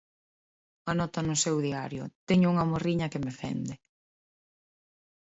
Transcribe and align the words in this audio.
Anota 0.93 1.19
no 1.27 1.35
seu 1.43 1.55
diario: 1.67 2.03
Teño 2.27 2.47
unha 2.53 2.69
morriña 2.71 3.11
que 3.11 3.23
me 3.25 3.33
fende. 3.39 3.75